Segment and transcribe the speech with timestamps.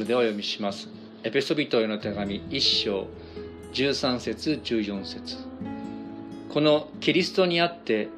[0.00, 0.88] れではお読みします。
[1.22, 3.06] エペソビトへの手紙1章
[3.72, 5.36] 13節14節。
[6.52, 8.08] このキリストにあって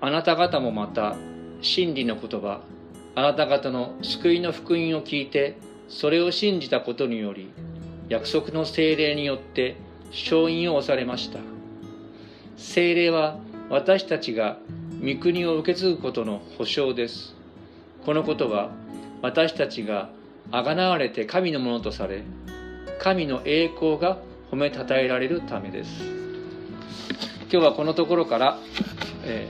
[0.00, 1.16] あなた方もまた
[1.62, 2.60] 真理の言葉
[3.14, 5.56] あなた方の救いの福音を聞いて
[5.88, 7.50] それを信じたことにより
[8.08, 9.76] 約束の精霊によって
[10.10, 11.40] 勝因を押されました。
[12.58, 13.38] 精霊は
[13.70, 14.58] 私たちが
[15.02, 17.34] 御国を受け継ぐことの保証です。
[18.04, 18.70] このことは
[19.22, 20.10] 私たちが
[20.50, 22.22] あがなわれて神のものとされ
[22.98, 24.18] 神の栄光が
[24.50, 26.04] 褒めたたえられるためです。
[27.50, 28.58] 今日はこのところから、
[29.24, 29.48] え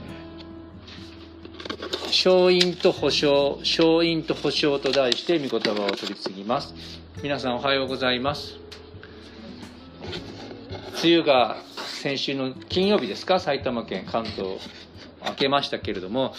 [2.03, 6.73] ー、勝因と保証勝因と保証と題して御言葉を取り次ぎます。
[7.21, 8.57] 皆さんおはようございます。
[11.03, 11.57] 梅雨が
[12.01, 13.39] 先週の金曜日ですか？
[13.39, 14.57] 埼玉県関東
[15.25, 16.33] 明けましたけれども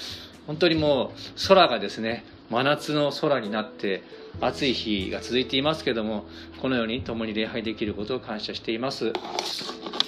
[0.46, 4.02] 本当にもう空がですね真夏の空になって
[4.40, 6.26] 暑い日が続いていますけれども
[6.60, 9.12] このように共に礼拝できることを感謝しています。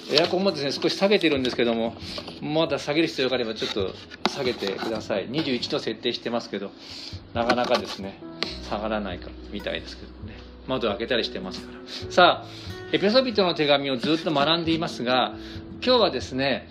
[0.09, 1.93] エアコンもですね少し下げてるんですけども
[2.41, 3.93] まだ下げる必要があればちょっと
[4.29, 5.29] 下げてください。
[5.29, 6.71] 21度設定してますけど
[7.33, 8.21] なかなかですね
[8.69, 10.37] 下がらないかみたいですけどね。
[10.67, 12.11] 窓を開けたりしてますから。
[12.11, 12.47] さあ
[12.91, 15.33] エペソビトの手紙をずっと学んでいますが
[15.83, 16.69] 今日はですね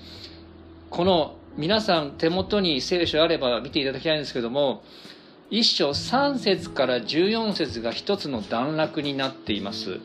[0.89, 4.83] この皆さん手元に聖書あれば見ていただきたいんですけども
[5.51, 10.01] 一章3節から14節が一つの段落になっています。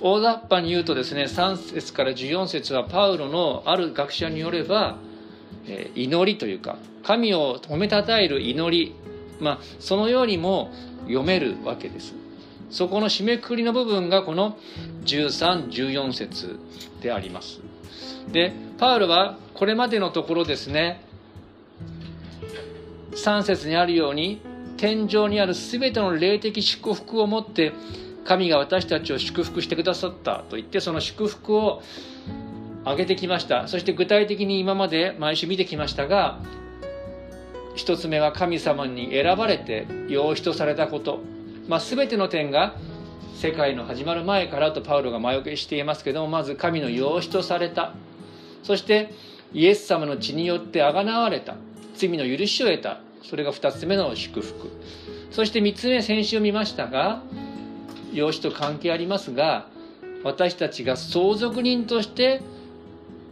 [0.00, 4.96] 大雑把に言うとですね3節から14節はパウロのある学者によれば
[5.66, 8.94] え祈りというか神を褒めたたえる祈り、
[9.40, 10.70] まあ、そのようにも
[11.02, 12.14] 読めるわけです。
[12.70, 14.56] そこの締めくくりの部分がこの
[15.04, 16.58] 1314節
[17.02, 17.60] であります。
[18.32, 21.04] でパウロはこれまでのところですね
[23.12, 24.40] 3節にあるように
[24.76, 27.72] 天井にある全ての霊的祝福をもって
[28.24, 31.82] 神が私たちを祝福してくださったと言ってその祝福を
[32.84, 33.68] 挙げてきました。
[33.68, 36.40] そして具体的に今まで毎週見てきましたが
[37.74, 41.20] 一つ目は神様に選ばれて養子とされたこと、
[41.68, 42.76] まあ、全ての点が
[43.34, 47.94] 世界の始まる前からとパウロが前置きしていますけどもまず神の養子とされた。
[48.62, 49.12] そして
[49.52, 51.56] イエス様の血によってあがなわれた。
[52.08, 53.00] 罪の許しを得た。
[53.22, 54.70] それが2つ目の祝福。
[55.30, 57.22] そして3つ目先週見ましたが
[58.12, 59.66] 養子と関係ありますが
[60.24, 62.42] 私たちが相続人として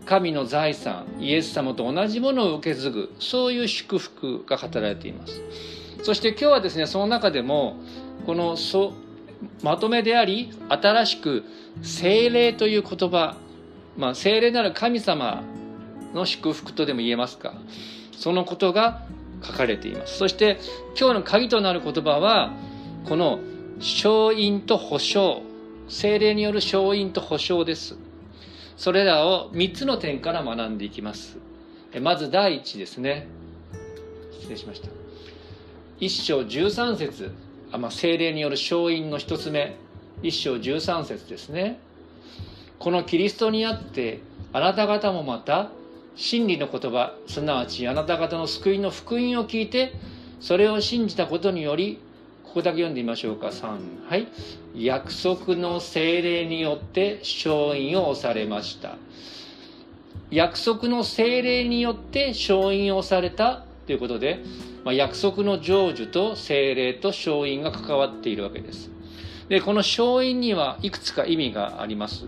[0.07, 5.43] 神の財産イエス様と同じものを受け継ぐそういう祝福が語られています。
[6.03, 7.77] そして今日はですねその中でも
[8.25, 8.95] このそ
[9.63, 11.45] まとめであり新しく
[11.83, 13.37] 精霊という言葉
[13.99, 15.43] まあ精霊なる神様
[16.15, 17.53] の祝福とでも言えますか。
[18.21, 19.03] そのことが
[19.43, 20.19] 書かれています。
[20.19, 20.59] そして
[20.99, 22.53] 今日の鍵となる言葉は
[23.09, 23.41] この
[23.79, 25.43] 勝因と保証
[25.91, 27.97] 精霊による勝因と保証です
[28.77, 31.39] それらを3つの点から学んでいきます
[32.01, 33.27] まず第一ですね
[34.39, 34.89] 失礼しました
[35.99, 37.35] 1章13節
[37.73, 39.77] あ、まあ、精霊による勝因の1つ目
[40.23, 41.81] 1章13節ですね
[42.79, 44.21] このキリストにあって
[44.53, 45.71] あなた方もまた
[46.21, 49.95] 真理の言葉すなわちあなた方の救いの福音を聞いて
[50.39, 51.99] それを信じたことにより
[52.45, 53.47] ここだけ読んでみましょうか。
[53.47, 54.27] 3はい。
[54.75, 58.97] 約束の精霊によって勝因を押されました。
[60.31, 64.41] 約束の精霊によって勝因を押されたということで、
[64.85, 68.91] まあ、約束の成就と精霊と勝因が関わっているわけです。
[69.49, 72.27] でこの勝因にはいくつか意味があります。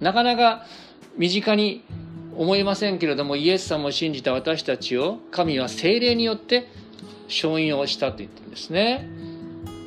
[0.00, 0.66] なかなか
[1.16, 1.84] 身近に
[2.36, 6.68] 思いませんけれどもイエス様を信じた私たちを神は精霊によって
[7.28, 9.08] 勝因をしたと言ってるんですね。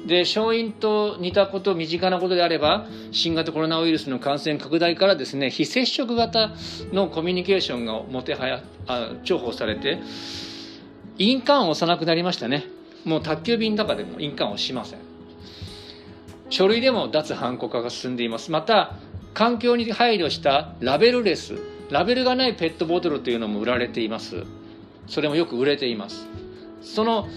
[0.07, 6.51] で勝因と似たこと身近なことであれば新型コロナウイルスの感染拡大からですね非接触型
[6.93, 9.99] のコミュニケーションがもてはやあ重宝されて
[11.17, 12.65] 印鑑を押さなくなりましたね。
[13.03, 15.00] もう宅急便とかでも印鑑をしません。
[16.50, 18.51] 書類でも脱ハンコ化が進んでいます。
[18.51, 18.93] また
[19.33, 24.44] 環境に配慮したラベルレスラベルがないペットボトルというのも売られています。
[25.07, 26.28] それもよく売れています。
[26.81, 27.28] その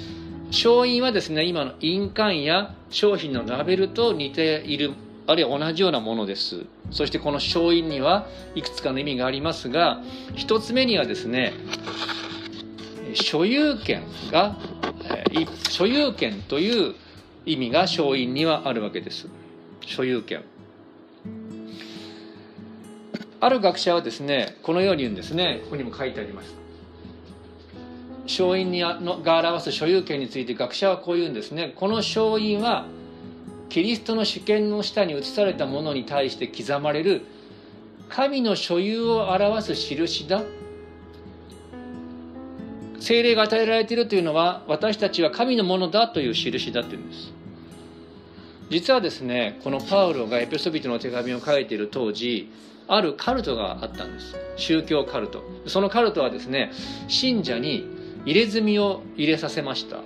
[0.48, 4.92] 勝因はですね今の印鑑や商品のラベルと似ている
[5.26, 6.64] あるいは同じようなものです。
[6.90, 8.26] そしてこの勝因には
[8.56, 10.02] いくつかの意味がありますが
[10.34, 11.52] 一つ目にはですね
[13.14, 14.02] 所有権
[14.32, 14.56] が
[15.68, 16.94] 所有権という
[17.46, 19.28] 意味が勝因にはあるわけです。
[19.86, 20.42] 所有権。
[23.40, 25.60] ある学者はですねこのように言うんですね。
[25.64, 26.54] ここにも書いてあります。
[28.24, 31.72] 勝因にあのが表す所有権について学者はこう言うんですね。
[31.74, 32.86] この勝因は
[33.70, 37.22] キリストの主権の下に移されたものに対して刻まれる
[38.08, 40.42] 神の所有を表す印だ。
[43.00, 47.32] 精霊が与えられているというのは私たちは神のものだという印だというんです。
[48.68, 52.50] 実はですねこのパウロがエペソビトの手紙を書いている当時
[52.92, 54.34] あるカルトがあったんです。
[54.56, 55.44] 宗教カルト。
[55.66, 56.72] そのカルトはですね
[57.06, 57.88] 信者に
[58.26, 59.98] 入れ墨を入れさせました。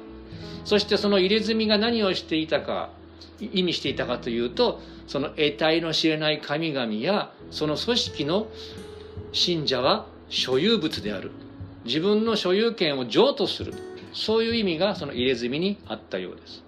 [0.65, 2.91] そしてその入れ墨が何をしていたか
[3.41, 8.49] 意味していたかというとその得体の知れない神々やその組織の
[9.33, 11.31] 信者は所有物である。
[11.85, 13.75] 自分の所有権を譲渡する。
[14.13, 16.63] そういう意味がその入れ墨にあったようです。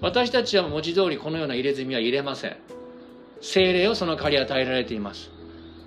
[0.00, 2.56] 私たちは文字通りこのような入れ墨は入れません。
[3.40, 5.30] 精霊をその代わり与えられています。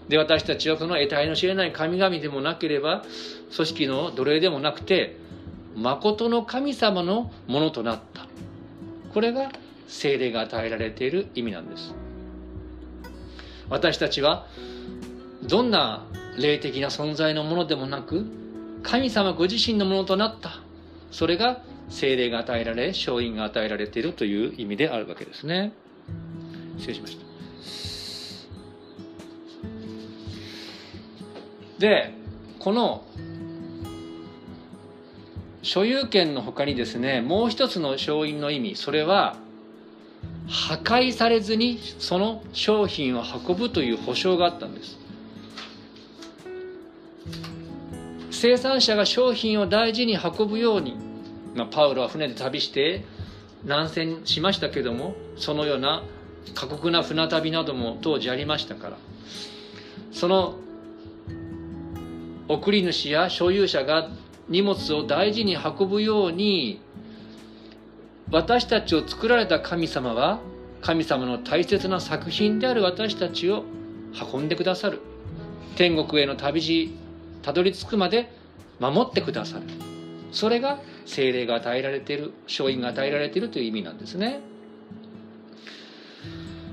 [0.08, 3.04] で私たちはこの得体の知れない神々でもなければ
[3.56, 5.16] 組織の奴隷でもなくて
[5.76, 8.28] 誠の神様のものとなった。
[9.14, 9.52] これが
[9.88, 11.94] 精霊が与えられている意味なんです。
[13.70, 14.46] 私たちは
[15.44, 16.06] どんな
[16.38, 18.26] 霊的な存在のものでもなく
[18.82, 20.60] 神様ご自身のものとなった。
[21.12, 25.74] それが精霊が与えられ勝因が与えられているという意味であるわけですね。
[26.78, 27.32] 失礼しました。
[31.80, 32.13] で
[32.60, 33.04] この
[35.62, 39.38] 所有権のほかにですねもう一つの勝因の意味それは
[40.48, 45.04] 破壊されずにその商品を運ぶという保証があったんです。
[48.31, 50.98] 生産者が商品を大事に運ぶように、
[51.56, 53.06] まあ、パウロは船で旅して
[53.63, 56.04] 南船しましたけどもそのような
[56.54, 58.98] 過酷な船旅なども当時ありましたから
[60.12, 60.56] その
[62.48, 64.10] 送り主や所有者が
[64.50, 66.81] 荷物を大事に運ぶように
[68.31, 70.40] 私たちを作られた神様は
[70.81, 73.63] 神様の大切な作品である私たちを
[74.34, 75.00] 運んでくださる。
[75.75, 76.94] 天国への旅路
[77.42, 78.31] たどり着くまで
[78.80, 79.63] 守ってくださる。
[80.31, 84.42] それが精霊が与えられている勝因が与えられているという意味なんですね。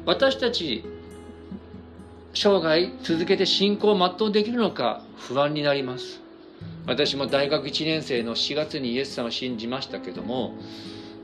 [0.07, 0.85] 私たち
[2.35, 6.21] 生涯続けて信仰を全うできるのか不安になります。
[6.87, 10.55] 私も大学1年生の4月にイエス様を信じましたけども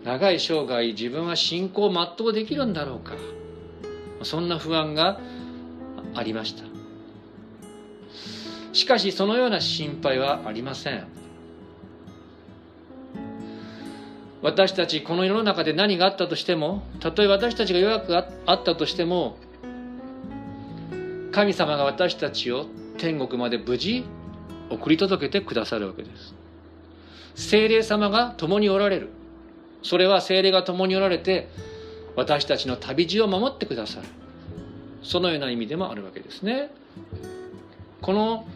[0.05, 3.15] 長い生涯自分は信仰を全うできるんだろうか。
[4.23, 5.21] そんな不安が
[6.15, 6.65] ありました。
[8.73, 11.16] しかしそのような心配はありません。
[14.47, 18.21] 私たちこの世の中で何があったとしてもたとえ私たちが弱くあ
[18.53, 19.39] ったとしても
[21.33, 22.67] 神様が私たちを
[22.97, 24.05] 天国まで無事
[24.71, 26.33] 送り届けてくださるわけです。
[27.35, 29.11] 精霊様が共におられる。
[29.83, 31.49] それは精霊が共におられて
[32.15, 34.07] 私たちの旅路を守ってくださる。
[35.03, 36.71] そのような意味でもあるわけですね。
[38.01, 38.47] この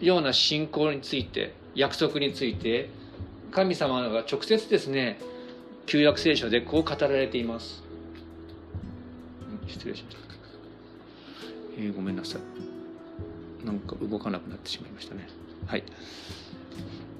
[0.00, 2.90] ような信仰について約束について
[3.52, 5.18] 神様が直接ですね
[5.86, 7.82] 旧約聖書でこう語られています。
[9.66, 10.22] 失礼しました
[11.76, 13.66] えー、ごめんなさい。
[13.66, 15.28] なんか動かなくなってしまいましたね。
[15.66, 15.84] はい。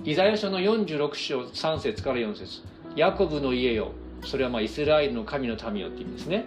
[0.05, 2.62] イザヤ書の46章3節から4節。
[2.96, 3.93] ヤコブの家よ
[4.24, 6.46] それはまあイスラエルの神の民よって意味ですね。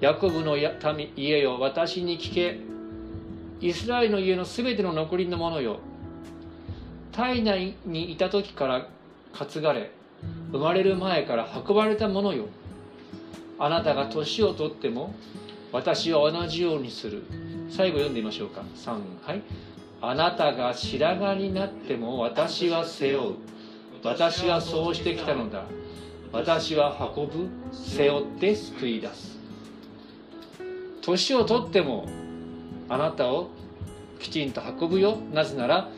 [0.00, 2.58] ヤコブの民家よ私に聞け。
[3.60, 5.80] イスラエルの家のすべての残りのものよ。
[7.12, 8.88] 体内にいた時から
[9.32, 9.90] 担がれ
[10.50, 12.46] 生まれる前から運ばれたものよ。
[13.58, 15.14] あなたが年をとっても
[15.72, 17.24] 私は同じようにする。
[17.70, 18.62] 最後読んでみましょうか。
[18.76, 19.42] 3はい。
[20.00, 23.34] あなたが白髪になっても私は背負う。
[24.02, 25.64] 私はそうしてきたのだ。
[26.32, 27.48] 私は運ぶ。
[27.72, 29.38] 背負って救い出す。
[31.02, 32.06] 年をとっても
[32.88, 33.50] あなたを
[34.18, 35.18] きちんと運ぶよ。
[35.32, 35.90] なぜなら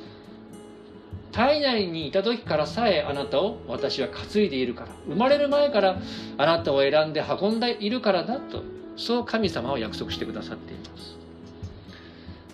[1.33, 5.99] 体内にいた時からさえあなたを私は担いでいるから生まれる前から
[6.39, 8.63] あなたを選んで運んでいるからだと
[8.97, 11.17] そう神様は約束してくださっています。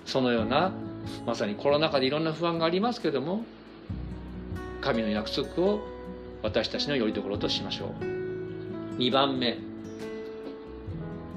[0.04, 0.72] そのような
[1.26, 3.44] まさにコロナ禍でいろんな不安がありますけども
[4.80, 5.80] 神の約束を
[6.42, 8.98] 私たちのよりどころとしましょう。
[8.98, 9.58] 2番目。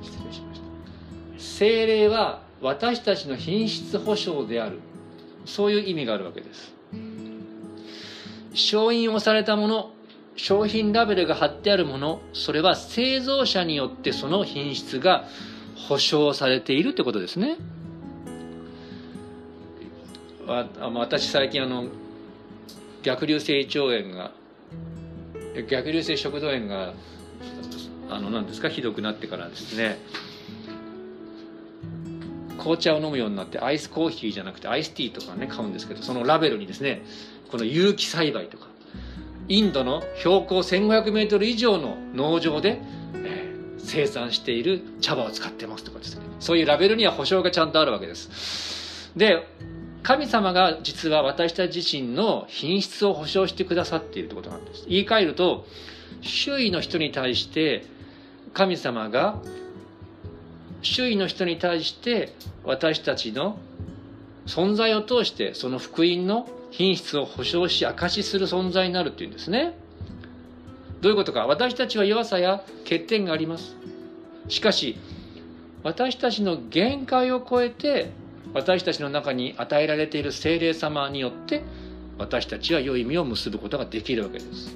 [0.01, 0.67] 失礼しました。
[1.39, 4.79] 精霊は私たちの品質保証である。
[5.45, 6.78] そういう意味があるわけです。
[8.59, 9.91] 承認をされたもの
[10.35, 15.25] 商品ラベルが貼ってあるものそれは製造者によってその品質が
[15.87, 17.57] 保証されているってことですね。
[20.45, 21.85] 私最近あの
[23.03, 24.31] 逆流性胃腸炎が
[25.69, 26.93] 逆流性食道炎が
[28.09, 28.69] あの何ですか？
[28.69, 29.99] ひどくなってからですね。
[32.57, 37.03] 紅茶を飲むようになってアイスコーヒーじゃなくてアイスティーとかね買うんですけどそのラベルにですね
[37.51, 38.67] この有機栽培とか
[39.47, 42.79] インドの標高 1500m 以上の農場で、
[43.15, 46.21] えー、生産している茶葉を使ってますとかですね。
[46.39, 49.11] そういうラベルには保証がちゃんとあるわけです。
[49.15, 49.47] で
[50.03, 54.85] 神様が実は私たち自身の品質を保証してくださっているということなんです。
[54.87, 55.65] 言い換えると
[56.21, 57.85] 周囲の人に対して
[58.53, 59.41] 神様が
[60.81, 63.57] 周囲の人に対して私たちの
[64.45, 69.73] 存在を通してその福音の品質を保証し証しする存在になるっていうんですね。
[71.01, 71.47] どういうことか。
[71.47, 73.75] 私たちは弱さや欠点があります。
[74.47, 74.97] しかし
[75.83, 78.11] 私たちの限界を超えて
[78.53, 81.63] 私たちの中に与えられている精霊様によって
[82.17, 84.75] 私たちは良い意味を結ぶことができるわけです。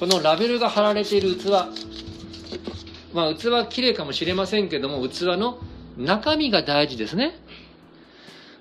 [0.00, 1.50] このラベルが貼られている器
[3.12, 5.58] まあ器は綺麗かもしれませんけども器の
[5.96, 7.38] 中身が大事ですね。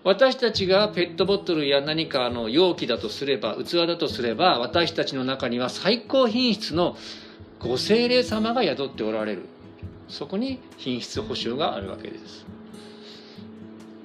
[0.03, 6.97] 私たちがペットボトルや何かの容器だとすれば器だとすれば私たちの中には最高品質の
[7.59, 9.43] ご精霊様が宿っておられる。
[10.07, 12.45] そこに品質保証があるわけです。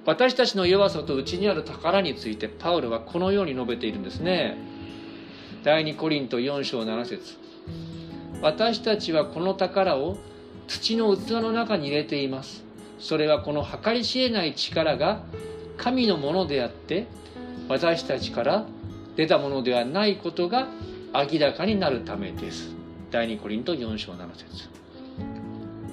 [0.04, 4.56] 私たちの弱さと内にある宝についてパウルはこのように述べているんですね。
[5.64, 7.38] 第2コリント4章7節。
[8.42, 10.18] 私たちはこの宝を
[10.68, 12.64] 土の器の中に入れています。
[12.98, 15.22] それはこの計り知れない力が
[15.76, 17.06] 神のものであって
[17.68, 18.66] 私たちから
[19.16, 20.68] 出たものではないことが
[21.12, 22.74] 明らかになるためです。
[23.10, 24.68] 第2コリント4章7節。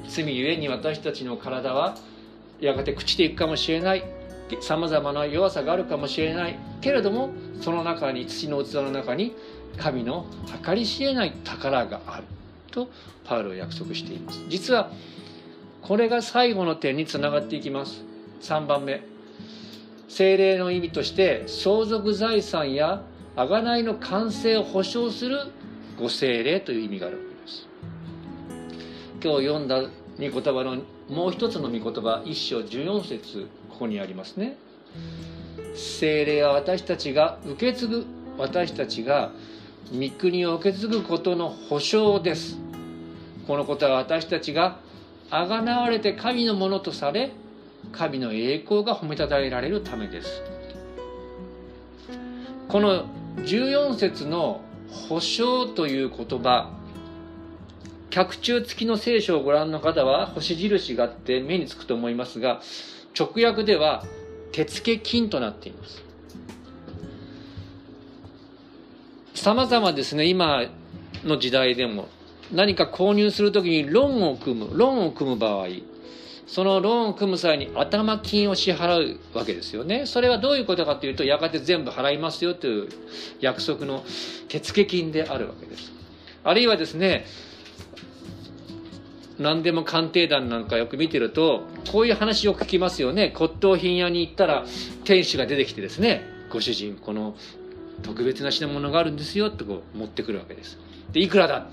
[0.07, 1.95] 罪ゆえに私たちの体は
[2.59, 4.03] やがて朽ちていくかもしれない。
[4.61, 6.59] さまざまな弱さがあるかもしれない。
[6.81, 7.29] けれども
[7.61, 9.35] その中に土の器の中に
[9.77, 10.25] 神の
[10.63, 12.23] 計り知れない宝がある。
[12.71, 12.89] と
[13.23, 14.43] パウロは約束しています。
[14.49, 14.91] 実は
[15.81, 18.03] これが最後の点につながっていきます。
[18.41, 19.12] 3番目。
[20.07, 23.03] 精霊の意味として相続財産や
[23.35, 25.39] 贖いの完成を保証する
[25.97, 27.67] ご精霊という意味があるわけです。
[29.23, 34.57] 今日読んだ御言葉のもう一つの御言葉一章14節ここにありますね。
[35.75, 38.05] 精霊は私たちが受け継ぐ
[38.37, 39.31] 私たちが
[39.91, 42.59] 御国を受け継ぐことの保証です。
[43.47, 44.79] このことは私たちが
[45.29, 47.31] あがなわれて神のものとされ
[47.91, 50.41] 神の栄光が褒めたたえられるためです。
[52.67, 53.05] この
[53.37, 54.61] 14節の
[55.09, 56.71] 保証という言葉
[58.09, 62.61] 脚注付きの聖書をご覧の方は星印があって目につくと思いますが
[63.17, 64.03] 直訳では
[64.51, 66.03] 手付金となっています。
[69.33, 70.63] 様々ですね今
[71.23, 72.07] の時代でも
[72.51, 75.67] 何か購入するときにローンを組むローンを組む場合
[76.47, 80.05] そのローンを組む際に頭金を支払うわけですよね。
[80.05, 82.89] それはどういうことかというとやがて全部払いますよという
[83.39, 84.03] 約束の
[84.49, 85.91] 手付金であるわけです。
[86.43, 87.25] あるいはですね
[89.39, 93.33] 何でも鑑定団なんかよく見てるとこういう話よく聞きますよね。
[93.35, 94.65] 骨董品屋に行ったら
[95.05, 97.35] 店主が出てきてですねご主人この
[98.03, 100.77] 特別な品物があるんですよってこう持ってくるわけです。
[101.11, 101.67] でいくらだ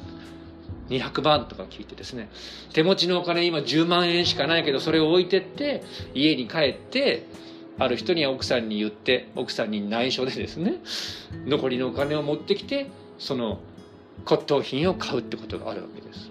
[0.90, 2.28] 200万とか聞いてですね
[2.72, 5.82] 手持ちのお金今10万円しかないけどそれを置いてって
[6.14, 7.26] 家に帰って
[7.78, 10.74] ある人には奥さんに言って奥さんに内緒でですね
[11.46, 13.60] 残りのお金を持ってきてその
[14.26, 16.30] 骨董品を買うってことがあるわけです。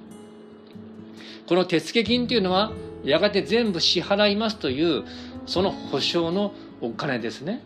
[1.47, 2.71] この手付金というのは
[3.03, 5.03] やがて全部支払いますという
[5.47, 7.63] その保証のお金ですね。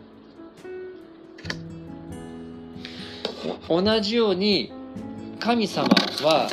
[3.68, 4.72] 同じように
[5.38, 5.88] 神様
[6.22, 6.48] は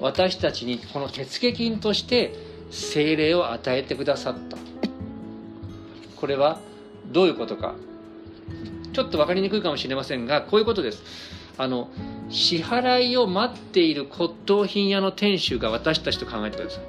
[0.00, 2.34] 私たちにこの手付金として
[2.70, 4.56] 精霊を与えてくださった。
[6.16, 6.60] これは
[7.12, 7.74] どういうことか。
[8.92, 11.02] ちょっと分かりにくいかもしれませんがこういうことです。
[11.58, 11.90] あの
[12.28, 16.82] 支払いを待っている骨董品屋の店主が私たちと考えてください。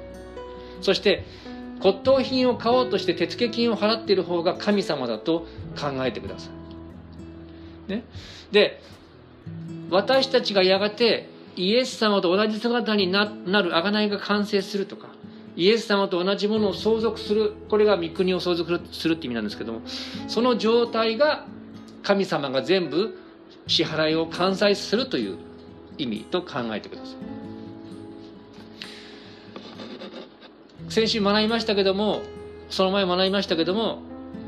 [0.80, 1.24] そして
[1.80, 5.46] 骨董品を買おうとして手付金を払っている方が神様だと
[5.78, 6.50] 考えてくださ
[7.88, 8.04] い、ね、
[8.50, 8.80] で
[9.90, 13.32] 私たちがやがてイエス様と同じ姿になる
[13.72, 15.08] 贖いが完成するとか
[15.56, 19.80] イエス様と同じものを相続するこれが御国を相続するって意味なんですけども
[20.28, 21.46] その状態が
[22.04, 23.18] 神様が全部
[23.66, 25.36] 支払いを完済するという
[25.98, 27.16] 意味と考えてください。
[30.88, 32.22] 先週学びましたけども
[32.70, 33.98] その前学びましたけども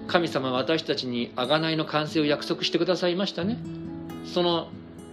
[0.07, 3.59] 神様は私たちに贖いの完成を約束してくださいましたね。
[4.25, 4.69] その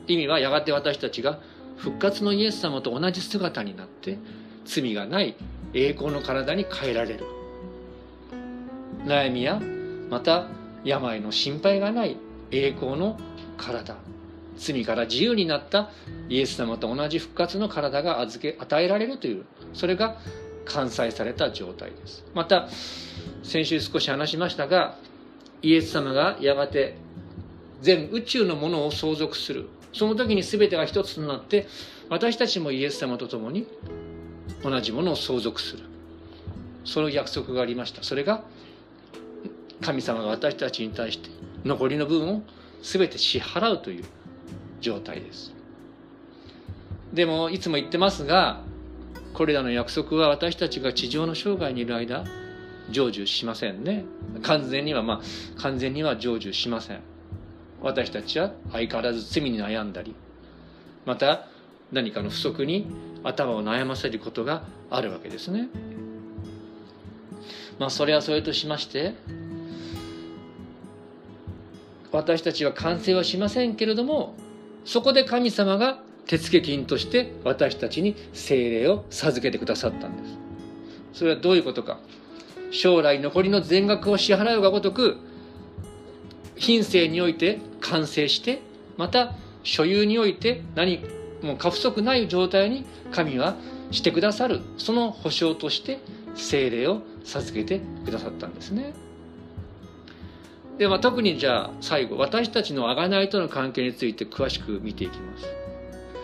[0.08, 1.39] 意味はやがて私たちが
[1.77, 4.17] 復活のイエス様と同じ姿になって
[4.65, 5.36] 罪がない
[5.74, 7.25] 栄光の体に変えられる。
[9.05, 9.62] 悩みや
[10.10, 10.48] また
[10.84, 12.17] 病の心配がない
[12.51, 13.17] 栄光の
[13.57, 13.96] 体。
[14.57, 15.91] 罪から自由になった
[16.29, 20.17] イエス様と同じ復活の体が預け与えられるというそれが
[20.65, 22.25] 完済された状態です。
[22.34, 22.67] また
[23.43, 24.98] 先週少し話しましたが
[25.62, 26.98] イエス様がやがて
[27.81, 29.69] 全宇宙のものを相続する。
[29.98, 31.68] その時に全てが一つとなって
[32.10, 33.68] 私たちもイエス様と共に
[34.63, 35.84] 同じものを相続する。
[36.86, 38.04] その約束がありました。
[38.04, 38.44] それが
[39.82, 41.30] 神様が私たちに対して
[41.66, 42.44] 残りの分を
[42.82, 44.06] 全て支払うという
[44.80, 45.54] 状態です。
[47.12, 48.62] でもいつも言ってますが
[49.34, 52.24] これらの約束は私たちが地上の生涯にいる間
[52.92, 54.06] 成就しませんね。
[54.44, 57.17] 完全にはまあ完全には成就しません。
[57.81, 60.15] 私たちは相変わらず罪に悩んだり
[61.05, 61.48] また
[61.91, 62.88] 何かの不足に
[63.24, 65.69] 頭を悩ませることがあるわけですね。
[67.79, 69.13] まあそれはそれとしまして
[72.12, 74.36] 私たちは完成はしませんけれども
[74.84, 80.38] そこで神様が手付金として私たちに精霊を授けてくださったんです。
[81.19, 82.00] それはどういうことか。
[82.69, 85.17] 将来残りの全額を支払うがごとく
[86.58, 88.62] 品性において完成して
[88.98, 89.34] また
[89.64, 91.02] 所有において何
[91.42, 93.56] も過不足ない状態に神は
[93.92, 96.00] してくださるその保証として
[96.36, 98.94] 精霊を授けてくださったんですね。
[100.78, 105.46] では特にじゃあ最後私たちの贖いとの関係について詳しく見ていきます。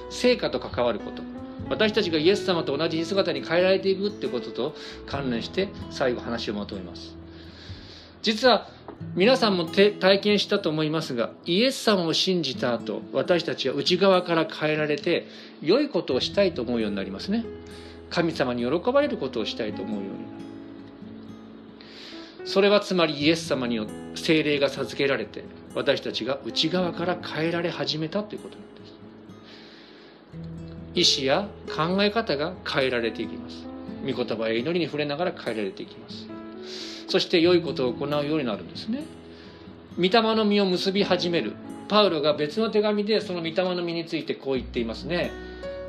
[0.09, 1.23] 成果と関わること。
[1.69, 4.75] 私たちがイエス様と同じ姿に変えられていくってことと
[5.07, 7.22] 関連して最後話をまとめます。
[8.23, 8.67] 実は
[9.15, 15.27] 皆さんも体験したと思いますがイエス様を信じた後私たちは内側から変えられて
[15.61, 17.45] 良いことをしたいと思うようになりますね。
[18.09, 20.09] 神様に喜ばれることをしたいと思うように。
[20.09, 20.23] なる
[22.45, 25.43] それはつまりイエス様によって精霊が授けられて
[25.75, 28.67] 私たちが内側から変えられ始めたということなん
[30.95, 31.21] です。
[31.21, 33.65] 意思や考え方が変えられていきます。
[34.05, 36.27] 御言葉や祈りに触れながら変えられていきます。
[37.07, 39.03] そして良いことを行うようになるんですね。
[39.97, 41.53] 御霊の実を結び始める。
[41.87, 45.31] パウロが別の手紙でその御霊の実についてこう言っていますね。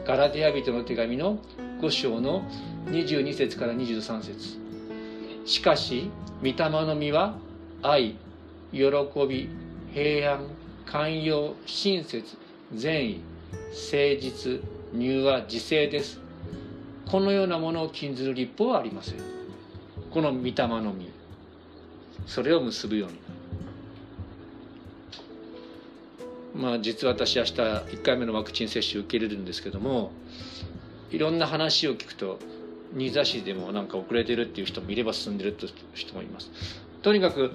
[0.06, 1.38] ガラテヤ人の手紙の
[1.80, 2.42] 5章の
[2.86, 4.58] 22節から23節。
[5.46, 7.36] しかし御霊の実は
[7.82, 8.16] 愛
[8.72, 8.80] 喜
[9.28, 9.48] び
[9.94, 10.46] 平安
[10.84, 12.24] 寛容親切
[12.74, 13.20] 善意
[13.70, 14.60] 誠実
[14.94, 16.20] 柔和自制です。
[17.10, 19.33] このようなものを禁ずる立法はありません。
[20.14, 21.10] この御霊の実
[22.28, 23.18] それを結ぶように。
[26.54, 30.12] まあ実は私明日1回目のワクチン接種受け入れるんですけども
[31.10, 32.38] いろんな話を聞くと
[32.94, 36.48] 新座市でもなんか遅れてるっていう人もいれば進んでるっていう人もいます。
[37.02, 37.50] とにかく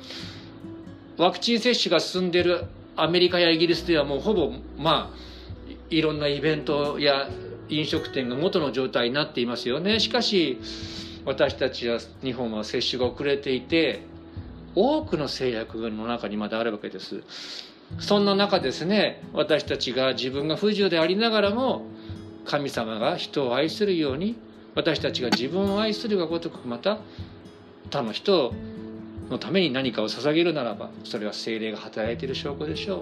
[1.16, 2.66] ワクチン接種が進んでる
[2.98, 5.18] アメリカやイギリスではもうほぼまあ
[5.90, 7.30] いろんなイベントや
[7.70, 10.02] 飲食店が元の状態になっていますよね。
[10.02, 10.60] しかし
[11.30, 14.02] 私たちは日本は接種が遅れていて
[14.74, 17.22] 多くの制約の中にまだあるわけです。
[18.00, 21.86] そんな中ですね私たちが自分が不自由でありながらも
[22.46, 24.40] 神様が人を愛するように
[24.74, 26.98] 私たちが自分を愛するがごとくまた
[27.92, 28.52] 他の人
[29.30, 33.02] のために何かを捧げるならばそれは精霊が働いている証拠でしょ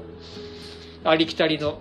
[1.06, 1.08] う。
[1.08, 1.80] ありきたりの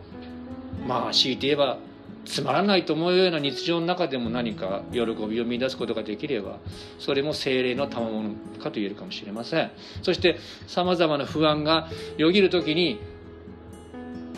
[0.86, 1.78] まあ強いて言えば
[2.26, 6.58] つまらないと思うような日常の中でも何か喜びを見出すことができれば
[6.98, 9.70] それも精霊の賜物かと言えるかもしれません。
[10.02, 13.00] そしてさまざまな不安がよぎる時に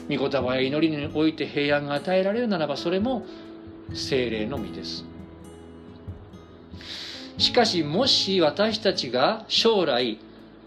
[0.08, 3.26] 御言葉や祈りにおいて平安が与えられるならばそれも
[3.94, 5.04] 精霊の実です。
[7.38, 10.18] しかしもし私たちが将来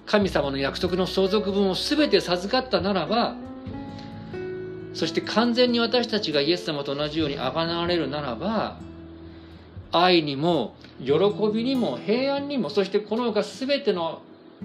[0.06, 3.36] 神様の約束の相続分を全て授かったならば
[4.94, 8.78] そして完全に私たちがイエス様と同じようにあがなわれるならば
[9.92, 11.14] 愛にも喜
[11.54, 14.22] びにも平安にもそしてこの他全ての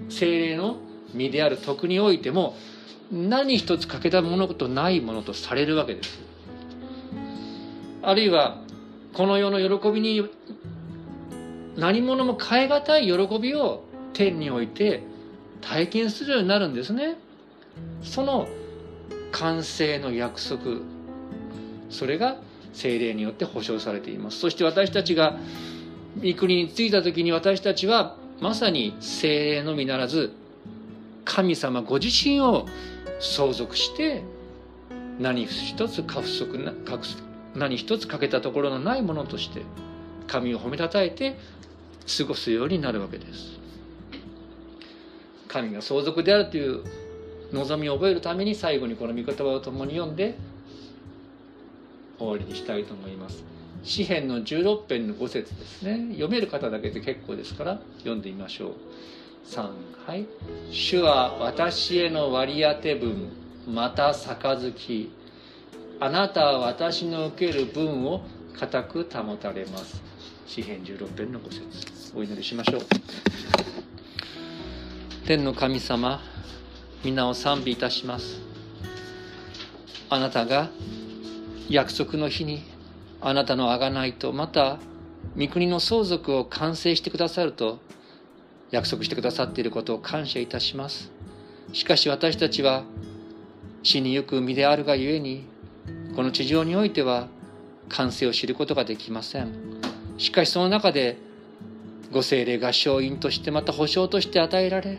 [0.09, 0.77] 精霊の
[1.13, 2.55] 身である徳においても
[3.11, 6.19] 何一つ欠けたものとないものとされるわけです。
[8.03, 8.61] あるいは
[9.13, 10.29] この世の喜びに
[11.77, 15.03] 何者も変え難い喜びを天において
[15.61, 17.17] 体験するようになるんですね。
[18.01, 18.47] その
[19.31, 20.81] 完成の約束。
[21.89, 22.37] それが
[22.73, 24.39] 精霊によって保証されています。
[24.39, 25.37] そして私たちが
[26.23, 30.33] 御国に着いた時に私たちはまさに精霊のみならず
[31.25, 32.65] 神様ご自身を
[33.19, 34.23] 相続して
[35.19, 36.73] 何一つ過不足な
[37.55, 39.63] 何一つ欠けたところのないものとして
[40.27, 41.37] 神を褒めたたえて
[42.17, 43.57] 過ごすようになるわけです。
[45.47, 46.83] 神が相続であるという
[47.53, 50.37] 望みを覚えるために最後にこの御言葉を共に読んで
[52.17, 53.43] 終わりにしたいと思います。
[53.83, 56.07] 詩編の16編の5節ですね。
[56.11, 58.73] 読める方だけで結構ですから読んでみましょう。
[59.47, 59.69] 3
[60.05, 60.25] はい
[60.71, 63.29] 「主は私への割り当て分
[63.67, 65.09] また杯。
[65.99, 68.21] あなたは私の受ける分を
[68.59, 70.01] 固く保たれます」
[70.47, 72.13] 詩編16編の5節。
[72.15, 72.81] お祈りしましょう。
[75.25, 76.21] 天の神様
[77.03, 78.41] 皆を賛美いたします。
[80.09, 80.69] あなたが
[81.69, 82.63] 約束の日に
[83.21, 84.79] あなたの贖いとまた
[85.37, 87.79] 御国の相続を完成してくださると
[88.71, 91.11] 約束してくださっていることを感謝いたします。
[91.73, 92.83] しかし私たちは
[93.83, 95.45] 死にゆく身であるがゆえに
[96.15, 97.27] この地上においては
[97.89, 99.53] 完成を知ることができません。
[100.17, 101.17] しかしその中で
[102.11, 104.97] ご精霊が勝因としてまた保証として与えられ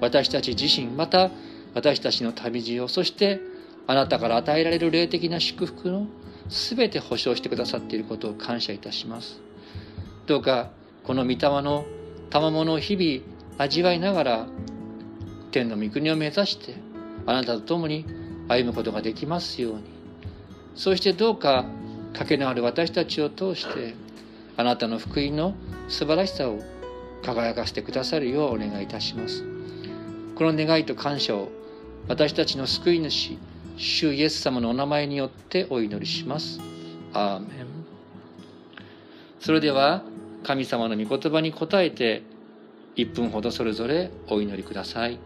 [0.00, 1.30] 私たち自身また
[1.74, 3.40] 私たちの旅路をそして
[3.86, 6.06] あなたから与えられる霊的な祝福の
[6.48, 9.40] 全て保証してくださっていることを感謝いたします。
[10.26, 10.70] どうか
[11.04, 11.84] この御霊の
[12.30, 14.46] 賜物を日々味わいながら
[15.52, 16.74] 天の御国を目指して
[17.26, 18.04] あなたと共に
[18.48, 19.82] 歩むことができますように。
[20.74, 21.64] そしてどうか
[22.12, 23.94] かけのある私たちを通して
[24.56, 25.54] あなたの福音の
[25.88, 26.60] 素晴らしさを
[27.22, 29.55] 輝かせてくださるようお願いいたします。
[30.36, 31.48] この願いと感謝を
[32.08, 33.38] 私たちの救い主
[33.78, 36.60] 主イエス様のお名前によってお祈りします
[37.12, 37.66] アーメン
[39.40, 40.02] それでは
[40.42, 42.22] 神様の御言葉に応えて
[42.96, 45.18] 1分ほどそれぞれお祈りください。